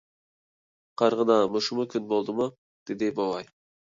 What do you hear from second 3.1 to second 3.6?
بوۋاي.